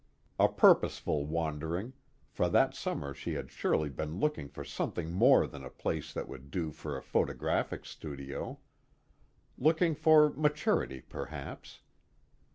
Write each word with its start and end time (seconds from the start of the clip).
A 0.39 0.49
purposeful 0.49 1.27
wandering, 1.27 1.93
for 2.27 2.49
that 2.49 2.73
summer 2.73 3.13
she 3.13 3.33
had 3.33 3.51
surely 3.51 3.87
been 3.87 4.19
looking 4.19 4.49
for 4.49 4.63
something 4.63 5.11
more 5.11 5.45
than 5.45 5.63
a 5.63 5.69
place 5.69 6.11
that 6.11 6.27
would 6.27 6.49
do 6.49 6.71
for 6.71 6.97
a 6.97 7.03
photographic 7.03 7.85
studio; 7.85 8.57
looking 9.59 9.93
for 9.93 10.31
maturity 10.31 11.01
perhaps. 11.01 11.81